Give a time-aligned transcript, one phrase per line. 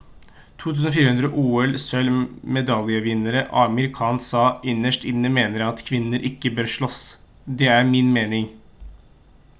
[0.61, 1.27] 2004
[1.57, 7.01] ol-sølv-medaljevinner amir khan sa: «innerst inne mener jeg at kvinner ikke bør slåss.
[7.61, 8.53] det er min mening»